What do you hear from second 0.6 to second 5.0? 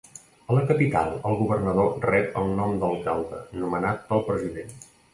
capital el governador rep el nom d'alcalde, nomenat pel president.